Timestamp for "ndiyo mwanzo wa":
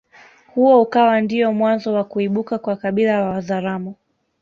1.21-2.03